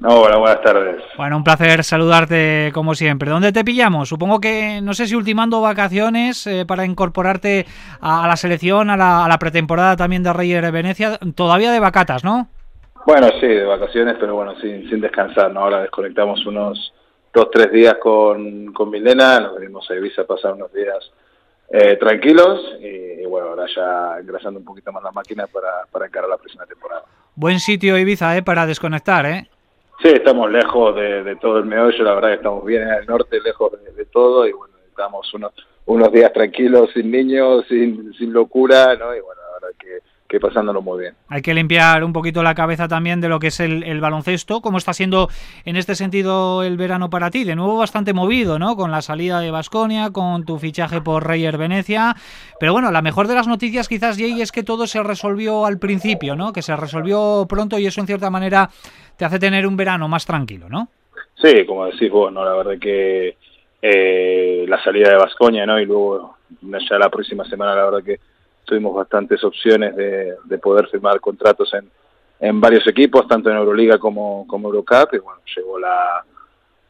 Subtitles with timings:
[0.00, 1.02] Hola, buenas tardes.
[1.16, 3.30] Bueno, un placer saludarte como siempre.
[3.30, 4.08] ¿Dónde te pillamos?
[4.08, 7.66] Supongo que, no sé si ultimando vacaciones eh, para incorporarte
[8.00, 12.46] a, la selección, a la, pretemporada también de Reyes Venecia, todavía de vacatas, ¿no?
[13.06, 15.62] Bueno, sí, de vacaciones, pero bueno, sin, sin descansar, ¿no?
[15.62, 16.92] Ahora desconectamos unos
[17.34, 21.10] dos, tres días con, con Milena, nos venimos a Ibiza a pasar unos días
[21.70, 26.30] eh, tranquilos y, bueno, ahora ya engrasando un poquito más la máquina para, para encarar
[26.30, 27.02] la próxima temporada.
[27.34, 28.44] Buen sitio Ibiza, ¿eh?
[28.44, 29.48] Para desconectar, ¿eh?
[30.00, 33.40] Sí, estamos lejos de, todo el meollo, la verdad que estamos bien en el norte,
[33.40, 35.52] lejos de, todo y bueno, estamos unos,
[35.86, 39.14] unos días tranquilos, sin niños, sin, sin locura, ¿no?
[39.14, 41.14] Y bueno, la verdad que que pasándolo muy bien.
[41.28, 44.60] Hay que limpiar un poquito la cabeza también de lo que es el, baloncesto.
[44.60, 45.28] ¿Cómo está siendo
[45.64, 47.44] en este sentido el verano para ti?
[47.44, 48.76] De nuevo bastante movido, ¿no?
[48.76, 52.14] Con la salida de Basconia, con tu fichaje por Reyer Venecia.
[52.60, 55.78] Pero bueno, la mejor de las noticias quizás, Jay, es que todo se resolvió al
[55.78, 56.52] principio, ¿no?
[56.52, 58.68] Que se resolvió pronto y eso en cierta manera
[59.16, 60.88] te hace tener un verano más tranquilo, ¿no?
[61.42, 62.44] Sí, como decís vos, ¿no?
[62.44, 63.36] La verdad que
[63.80, 65.80] eh, la salida de Basconia, ¿no?
[65.80, 68.20] Y luego ya la próxima semana, la verdad que
[68.68, 71.90] tuvimos bastantes opciones de, poder firmar contratos en,
[72.38, 76.24] en varios equipos, tanto en Euroliga como, como Eurocup, y bueno, llegó la,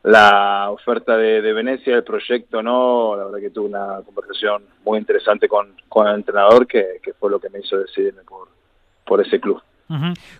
[0.02, 3.14] la oferta de, de, Venecia, el proyecto, ¿no?
[3.16, 7.30] La verdad que tuve una conversación muy interesante con, con el entrenador, que, que fue
[7.30, 8.48] lo que me hizo decidirme por,
[9.06, 9.62] por ese club.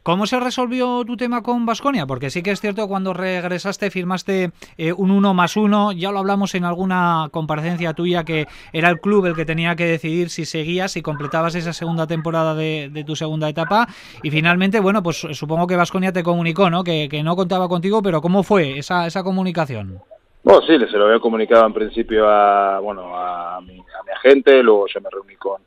[0.03, 2.07] ¿Cómo se resolvió tu tema con Vasconia?
[2.07, 6.19] Porque sí que es cierto cuando regresaste firmaste eh, un uno más uno, ya lo
[6.19, 10.45] hablamos en alguna comparecencia tuya que era el club el que tenía que decidir si
[10.45, 13.87] seguías, si completabas esa segunda temporada de, tu segunda etapa
[14.23, 16.85] y finalmente, bueno, pues supongo que Vasconia te comunicó, ¿no?
[16.85, 19.99] Que, no contaba contigo, pero ¿cómo fue esa, esa comunicación?
[20.45, 24.63] Bueno, sí, se lo había comunicado en principio a, bueno, a mi, a mi agente,
[24.63, 25.61] luego yo me reuní con,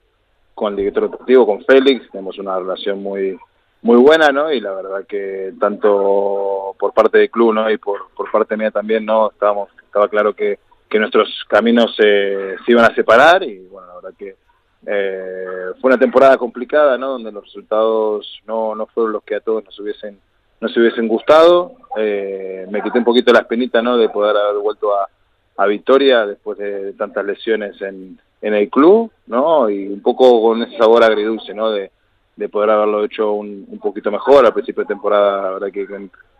[0.53, 3.37] con el director deportivo, con Félix, tenemos una relación muy
[3.81, 4.51] muy buena, ¿no?
[4.51, 7.69] Y la verdad que tanto por parte del club, ¿no?
[7.69, 9.31] Y por, por parte mía también, ¿no?
[9.31, 13.95] Estábamos, estaba claro que, que nuestros caminos se, se iban a separar y bueno, la
[13.95, 14.35] verdad que
[14.85, 17.13] eh, fue una temporada complicada, ¿no?
[17.13, 20.19] Donde los resultados no, no fueron los que a todos nos hubiesen
[20.59, 21.73] nos hubiesen gustado.
[21.97, 23.97] Eh, me quité un poquito la espinita, ¿no?
[23.97, 25.07] De poder haber vuelto a,
[25.57, 29.71] a Victoria después de, tantas lesiones en, en el club, ¿no?
[29.71, 31.71] Y un poco con ese sabor agridulce, ¿no?
[31.71, 31.91] De,
[32.35, 34.45] de poder haberlo hecho un, un poquito mejor.
[34.45, 35.87] Al principio de temporada, la verdad que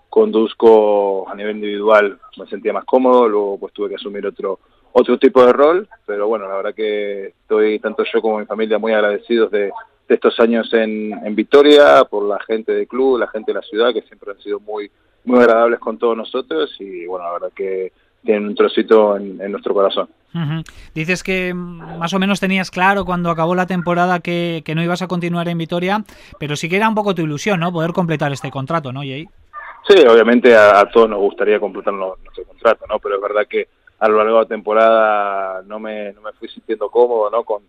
[0.10, 4.60] conduzco a nivel individual me sentía más cómodo, luego pues tuve que asumir otro
[4.94, 8.78] otro tipo de rol, pero bueno, la verdad que estoy tanto yo como mi familia
[8.78, 9.72] muy agradecidos de,
[10.08, 13.66] de estos años en, en Victoria, por la gente del club, la gente de la
[13.66, 14.92] ciudad, que siempre han sido muy,
[15.24, 19.74] muy agradables con todos nosotros y bueno, la verdad que tienen un trocito en, nuestro
[19.74, 20.10] corazón.
[20.94, 25.08] Dices que más o menos tenías claro cuando acabó la temporada que, no ibas a
[25.08, 26.04] continuar en Vitoria,
[26.40, 27.72] pero sí que era un poco tu ilusión, ¿no?
[27.72, 29.28] Poder completar este contrato, ¿no, Jay?
[29.88, 33.00] Sí, obviamente a, todos nos gustaría completar nuestro contrato, ¿no?
[33.00, 33.68] Pero es verdad que
[34.00, 37.44] a lo largo de la temporada no me, no me fui sintiendo cómodo, ¿no?
[37.44, 37.64] Con,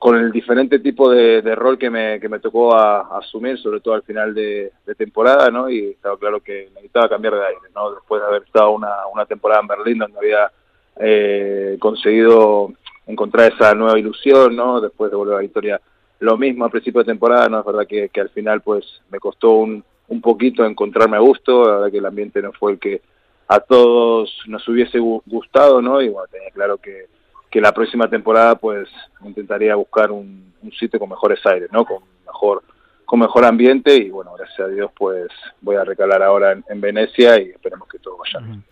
[0.00, 3.92] con el diferente tipo de, rol que me, que me tocó a, asumir, sobre todo
[3.92, 5.68] al final de, temporada, ¿no?
[5.68, 7.92] Y estaba claro que necesitaba cambiar de aire, ¿no?
[7.92, 10.50] Después de haber estado una, una temporada en Berlín donde había
[10.96, 12.72] eh, conseguido
[13.06, 14.80] encontrar esa nueva ilusión, ¿no?
[14.80, 15.78] Después de volver a Victoria,
[16.20, 17.60] lo mismo al principio de temporada, ¿no?
[17.60, 21.66] Es verdad que, que al final, pues, me costó un, un poquito encontrarme a gusto,
[21.66, 23.02] la verdad que el ambiente no fue el que
[23.48, 26.00] a todos nos hubiese gustado, ¿no?
[26.00, 27.19] Y bueno, tenía claro que
[27.50, 28.88] que la próxima temporada pues
[29.24, 31.84] intentaría buscar un, sitio con mejores aires, ¿no?
[31.84, 32.62] Con mejor
[33.04, 35.26] con mejor ambiente y bueno, gracias a Dios pues
[35.62, 38.62] voy a recalar ahora en, Venecia y esperemos que todo vaya bien.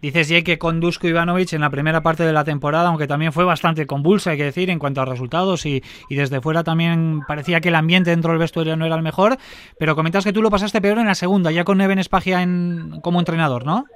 [0.00, 3.32] Dices, Jay, que con Dusko Ivanovic en la primera parte de la temporada, aunque también
[3.32, 7.22] fue bastante convulsa, hay que decir, en cuanto a resultados, y, y, desde fuera también
[7.26, 9.36] parecía que el ambiente dentro del vestuario no era el mejor,
[9.76, 13.00] pero comentas que tú lo pasaste peor en la segunda, ya con Neven Espagia en,
[13.02, 13.86] como entrenador, ¿no?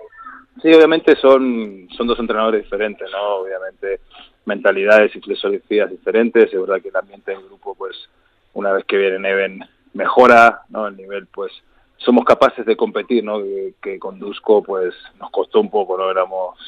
[0.60, 3.36] Sí, obviamente son, son dos entrenadores diferentes, ¿no?
[3.36, 4.00] Obviamente
[4.44, 6.52] mentalidades y filosofías diferentes.
[6.52, 8.08] Es verdad que el ambiente del grupo, pues,
[8.54, 9.60] una vez que viene Neven,
[9.94, 10.86] mejora, ¿no?
[10.86, 11.52] El nivel, pues,
[11.98, 13.42] somos capaces de competir, ¿no?
[13.42, 16.10] Que, que con pues, nos costó un poco, ¿no?
[16.10, 16.58] Éramos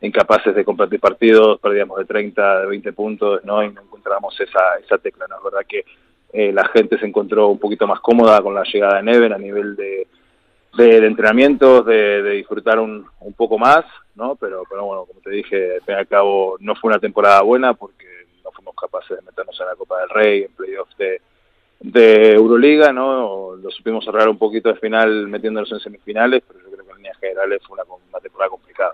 [0.00, 3.62] incapaces de competir partidos, perdíamos de 30, de 20 puntos, ¿no?
[3.62, 5.36] Y no encontramos esa, esa tecla, ¿no?
[5.36, 5.84] Es verdad que
[6.32, 9.38] eh, la gente se encontró un poquito más cómoda con la llegada de Neven a
[9.38, 10.06] nivel de,
[10.76, 13.84] de, entrenamientos, de, de disfrutar un, un poco más,
[14.14, 14.36] ¿no?
[14.36, 18.06] Pero, pero bueno, como te dije, al cabo no fue una temporada buena porque
[18.42, 21.20] no fuimos capaces de meternos en la Copa del Rey, en playoffs de,
[21.80, 23.56] de Euroliga, ¿no?
[23.56, 26.96] Lo supimos cerrar un poquito de final metiéndonos en semifinales, pero yo creo que en
[26.98, 28.92] líneas generales fue una, una temporada complicada.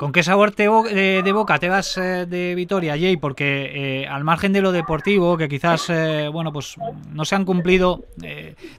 [0.00, 3.18] ¿Con qué sabor te de, boca te vas eh, de Vitoria, Jay?
[3.18, 6.78] Porque eh, al margen de lo deportivo, que quizás, eh, bueno, pues
[7.12, 8.00] no se han cumplido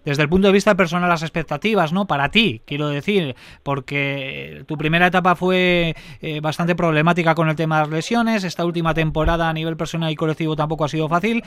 [0.04, 2.08] desde el punto de vista personal las expectativas, ¿no?
[2.08, 5.94] Para ti, quiero decir, porque tu primera etapa fue
[6.42, 10.16] bastante problemática con el tema de las lesiones, esta última temporada a nivel personal y
[10.16, 11.44] colectivo tampoco ha sido fácil,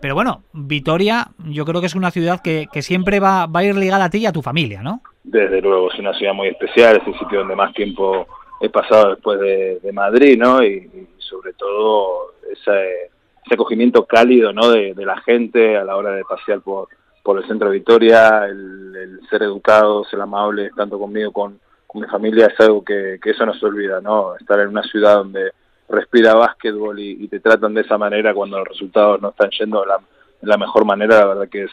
[0.00, 3.64] pero bueno, Vitoria yo creo que es una ciudad que, que siempre va, va a
[3.64, 5.02] ir ligada a ti y a tu familia, ¿no?
[5.22, 8.26] Desde luego, es una ciudad muy especial, es el sitio donde más tiempo
[8.60, 10.62] he pasado después de, de Madrid, ¿no?
[10.62, 13.10] Y, sobre todo ese,
[13.50, 14.70] acogimiento cálido, ¿no?
[14.70, 16.88] De, la gente a la hora de pasear por,
[17.22, 21.58] por el centro de Vitoria, el, el ser educados, el amable, tanto conmigo con,
[21.88, 24.36] con mi familia, es algo que, eso no se olvida, ¿no?
[24.36, 25.52] Estar en una ciudad donde
[25.88, 30.46] respira básquetbol y, te tratan de esa manera cuando los resultados no están yendo de
[30.46, 31.70] la mejor manera, la verdad que es,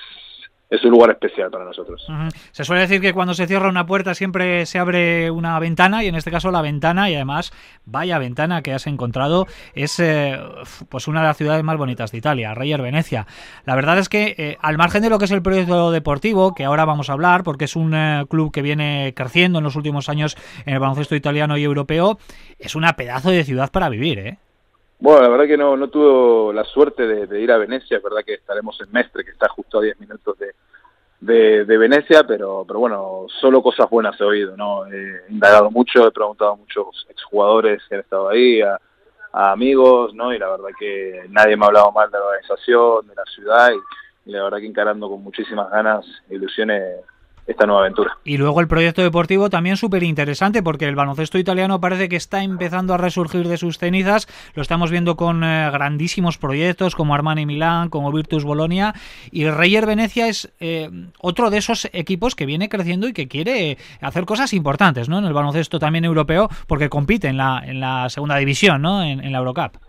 [0.69, 2.07] es un lugar especial para nosotros.
[2.51, 6.07] Se suele decir que cuando se cierra una puerta siempre se abre una ventana y
[6.07, 7.51] en este caso la ventana y además
[7.85, 10.39] vaya ventana que has encontrado es eh,
[10.89, 13.27] pues una de las ciudades más bonitas de Italia, Reyer Venecia.
[13.65, 16.65] La verdad es que eh, al margen de lo que es el proyecto deportivo, que
[16.65, 20.09] ahora vamos a hablar porque es un eh, club que viene creciendo en los últimos
[20.09, 20.35] años
[20.65, 22.17] en el baloncesto italiano y europeo,
[22.57, 24.37] es una pedazo de ciudad para vivir, ¿eh?
[25.05, 28.23] Bueno, la verdad que no, no tuvo la suerte de, ir a Venecia, es verdad
[28.25, 30.35] que estaremos en Mestre, que está justo a 10 minutos
[31.19, 34.87] de, de, Venecia, pero, pero bueno, solo cosas buenas he oído, ¿no?
[34.87, 38.81] He indagado mucho, he preguntado a muchos exjugadores que han estado ahí, a,
[39.31, 40.33] a amigos, ¿no?
[40.33, 43.69] Y la verdad que nadie me ha hablado mal de la organización, de la ciudad,
[43.73, 47.01] y, y la verdad que encarando con muchísimas ganas, ilusiones
[47.47, 48.17] esta nueva aventura.
[48.23, 52.43] Y luego el proyecto deportivo también súper interesante porque el baloncesto italiano parece que está
[52.43, 54.27] empezando a resurgir de sus cenizas.
[54.55, 58.95] Lo estamos viendo con eh, grandísimos proyectos como Armani Milán, como Virtus Bolonia
[59.31, 60.89] y Reyer Venecia es eh,
[61.19, 65.19] otro de esos equipos que viene creciendo y que quiere hacer cosas importantes ¿no?
[65.19, 69.03] en el baloncesto también europeo porque compite en la, en la segunda división, ¿no?
[69.03, 69.84] en, en la Eurocup.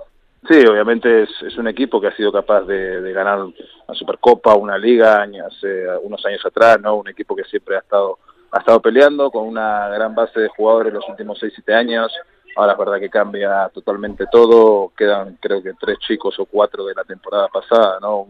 [0.48, 5.22] Sí, obviamente es, un equipo que ha sido capaz de, ganar una Supercopa, una Liga,
[5.22, 6.96] hace unos años atrás, ¿no?
[6.96, 8.18] Un equipo que siempre ha estado
[8.52, 12.12] ha estado peleando con una gran base de jugadores los últimos 6-7 años.
[12.56, 14.92] Ahora es verdad que cambia totalmente todo.
[14.96, 18.28] Quedan creo que tres chicos o cuatro de la temporada pasada, ¿no?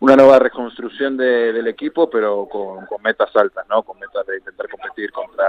[0.00, 3.82] Una nueva reconstrucción de, del equipo, pero con, con, metas altas, ¿no?
[3.82, 5.46] Con metas de intentar competir contra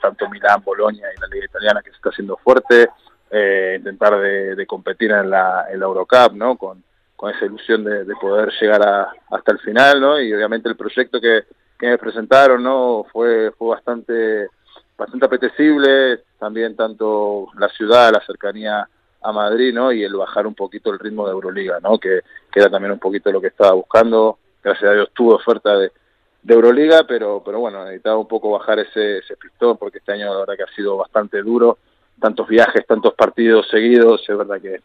[0.00, 2.88] tanto Milán, Bolonia y la Liga Italiana que se está haciendo fuerte
[3.30, 6.56] eh, intentar de, competir en la, en la Eurocup, ¿no?
[6.56, 6.82] Con,
[7.34, 10.18] esa ilusión de, de poder llegar a, hasta el final, ¿no?
[10.18, 11.44] Y obviamente el proyecto que,
[11.80, 13.04] me presentaron, ¿no?
[13.12, 14.48] Fue, fue bastante,
[14.96, 18.88] bastante apetecible, también tanto la ciudad, la cercanía
[19.22, 19.92] a Madrid, ¿no?
[19.92, 21.98] Y el bajar un poquito el ritmo de Euroliga, ¿no?
[21.98, 24.38] Que, que era también un poquito lo que estaba buscando.
[24.62, 25.92] Gracias a Dios tuve oferta de,
[26.42, 30.32] de Euroliga, pero, pero bueno, necesitaba un poco bajar ese, ese pistón porque este año
[30.32, 31.78] la verdad que ha sido bastante duro
[32.20, 34.80] tantos viajes, tantos partidos seguidos, es verdad que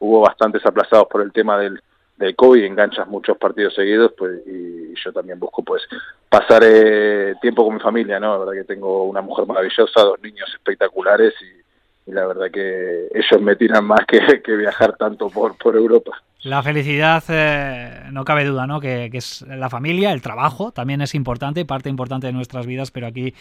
[0.00, 1.80] hubo bastantes aplazados por el tema del,
[2.16, 5.82] del COVID, enganchas muchos partidos seguidos, pues y, yo también busco pues
[6.28, 8.32] pasar eh, tiempo con mi familia, ¿no?
[8.32, 13.08] La verdad que tengo una mujer maravillosa, dos niños espectaculares y, y la verdad que
[13.12, 16.22] ellos me tiran más que, que viajar tanto por, por Europa.
[16.44, 18.78] La felicidad, eh, no cabe duda, ¿no?
[18.78, 22.90] Que, que, es la familia, el trabajo, también es importante, parte importante de nuestras vidas,
[22.90, 23.32] pero aquí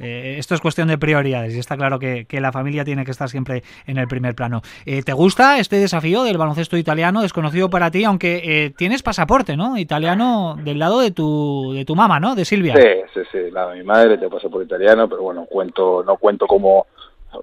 [0.00, 3.12] eh, esto es cuestión de prioridades y está claro que, que, la familia tiene que
[3.12, 4.62] estar siempre en el primer plano.
[4.86, 9.78] Eh, ¿Te gusta este desafío del baloncesto italiano, desconocido para ti, aunque tienes pasaporte, ¿no?
[9.78, 12.34] Italiano del lado de tu, de tu mamá, ¿no?
[12.34, 12.74] De Silvia.
[12.74, 16.48] Sí, sí, sí, la de mi madre tengo pasaporte italiano, pero bueno, cuento, no cuento
[16.48, 16.88] como,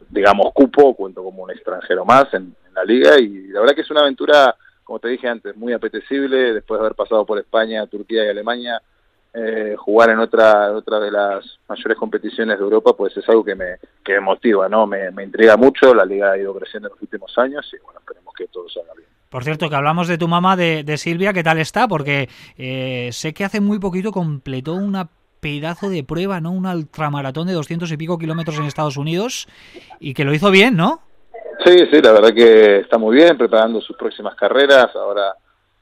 [0.09, 3.81] digamos, cupo, cuento como un extranjero más en, en la liga y la verdad que
[3.81, 4.53] es una aventura
[4.85, 8.81] como te dije antes, muy apetecible, después de haber pasado por España, Turquía y Alemania,
[9.33, 13.55] eh, jugar en otra, otra de las mayores competiciones de Europa, pues es algo que
[13.55, 14.87] me, que me motiva, ¿no?
[14.87, 17.99] Me, me intriga mucho, la liga ha ido creciendo en los últimos años y bueno,
[17.99, 19.09] esperemos que todo salga bien.
[19.29, 21.87] Por cierto, que hablamos de tu mamá, de, de Silvia, ¿qué tal está?
[21.87, 25.09] Porque eh, sé que hace muy poquito completó una
[25.45, 26.51] pedazo de prueba, ¿no?
[26.51, 29.47] Un ultramaratón de 200 y pico kilómetros en Estados Unidos
[29.99, 31.01] y que lo hizo bien, ¿no?
[31.65, 35.33] Sí, sí, la verdad que está muy bien, preparando sus próximas carreras, ahora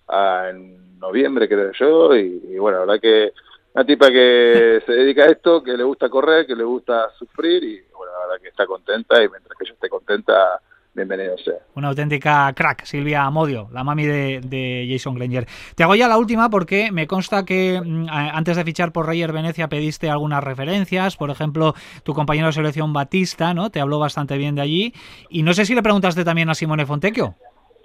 [0.08, 3.34] ah, en noviembre creo yo, y, y, bueno, la verdad que
[3.74, 7.66] una tipa que se dedica a esto, que le gusta correr, que le gusta sufrir,
[7.66, 10.62] y bueno, la verdad que está contenta, y mientras que yo esté contenta,
[10.94, 11.56] bienvenido sea.
[11.76, 15.46] Una auténtica crack, Silvia Modio, la mami de, de, Jason Granger.
[15.76, 19.32] Te hago ya la última porque me consta que mm, antes de fichar por Reyer
[19.32, 21.74] Venecia pediste algunas referencias, por ejemplo,
[22.04, 23.70] tu compañero de selección Batista, ¿no?
[23.70, 24.94] Te habló bastante bien de allí.
[25.30, 27.36] Y no sé si le preguntaste también a Simone Fontecchio.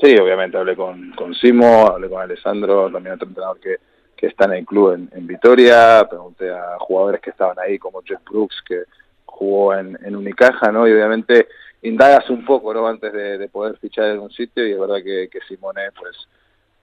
[0.01, 3.77] Sí, obviamente hablé con, con Simo, hablé con Alessandro, también otro entrenador que,
[4.17, 8.03] que está en el club en, en Vitoria, pregunté a jugadores que estaban ahí como
[8.03, 8.83] Jeff Brooks, que
[9.25, 10.87] jugó en, en Unicaja, ¿no?
[10.87, 11.49] Y obviamente
[11.83, 12.87] indagas un poco, ¿no?
[12.87, 16.17] Antes de, poder fichar en un sitio y es verdad que, que Simone, pues,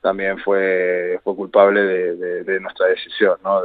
[0.02, 3.62] también fue, fue culpable de, de, nuestra decisión, ¿no?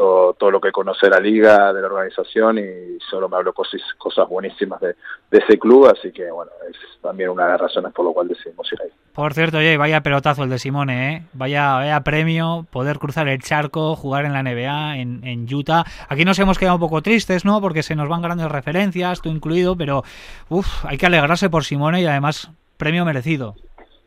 [0.00, 3.82] Todo, todo lo que conoce la liga, de la organización y solo me habló cosas,
[3.98, 4.94] cosas buenísimas de,
[5.30, 8.72] ese club, así que bueno, es también una de las razones por lo cual decidimos
[8.72, 8.88] ir ahí.
[9.12, 11.22] Por cierto, oye, vaya pelotazo el de Simone, ¿eh?
[11.34, 15.84] vaya, vaya premio poder cruzar el charco, jugar en la NBA, en, en Utah.
[16.08, 17.60] Aquí nos hemos quedado un poco tristes, ¿no?
[17.60, 20.02] Porque se nos van grandes referencias, tú incluido, pero
[20.48, 23.54] uff, hay que alegrarse por Simone y además premio merecido.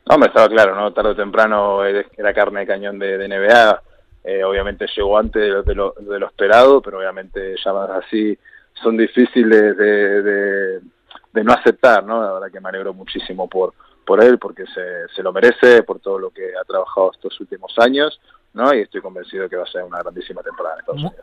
[0.09, 0.91] No, me estaba claro, ¿no?
[0.91, 3.92] Tarde o temprano era carne de cañón de, de NBA
[4.23, 8.37] eh, obviamente llegó antes de lo, de lo, esperado, pero obviamente llamadas así
[8.81, 10.81] son difíciles de,
[11.33, 12.23] no aceptar, ¿no?
[12.23, 13.73] La verdad que me alegro muchísimo por,
[14.05, 17.73] por él, porque se, se lo merece, por todo lo que ha trabajado estos últimos
[17.79, 18.19] años
[18.53, 18.73] ¿no?
[18.73, 20.63] Y estoy convencido que va a ser una grandísima temporada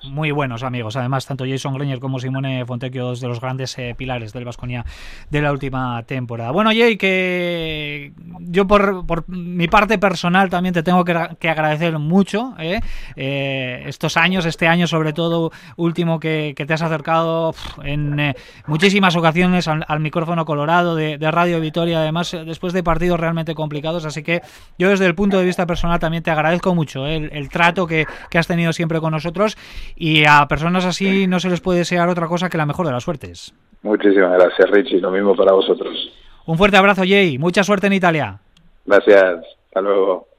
[0.03, 3.95] muy, buenos amigos, además, tanto Jason Greiner como Simone Fontecchio, dos de los grandes eh,
[3.97, 4.85] pilares del Vasconia
[5.29, 6.51] de la última temporada.
[6.51, 11.13] Bueno, Jay, que yo por, por mi parte personal también te tengo que,
[11.49, 12.81] agradecer mucho ¿eh?
[13.17, 18.35] Eh, estos años, este año sobre todo último que, te has acercado en
[18.67, 24.05] muchísimas ocasiones al, micrófono colorado de, de Radio Vitoria, además después de partidos realmente complicados,
[24.05, 24.41] así que
[24.79, 28.47] yo desde el punto de vista personal también te agradezco mucho el, trato que, has
[28.47, 29.57] tenido siempre con nosotros
[29.97, 32.93] y a personas así no se les puede desear otra cosa que la mejor de
[32.93, 33.55] las suertes.
[33.83, 35.01] Muchísimas gracias, Richie.
[35.01, 36.13] Lo mismo para vosotros.
[36.47, 37.39] Un fuerte abrazo, Jay.
[37.39, 38.39] Mucha suerte en Italia.
[38.85, 39.45] Gracias.
[39.67, 40.30] Hasta luego.